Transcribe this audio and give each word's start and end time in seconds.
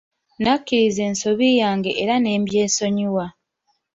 Nakkiriza 0.43 1.01
ensobi 1.09 1.47
yange 1.61 1.91
era 2.03 2.15
ne 2.19 2.31
mbyesonyiwa. 2.41 3.25